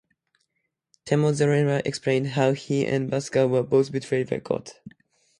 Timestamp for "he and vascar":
2.53-3.47